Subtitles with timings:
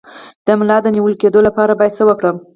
[0.45, 2.35] د ملا د نیول کیدو لپاره باید څه وکړم؟